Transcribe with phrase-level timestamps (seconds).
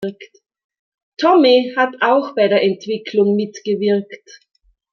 [1.19, 4.41] Tommy hat auch bei der Entwicklung mitgewirkt.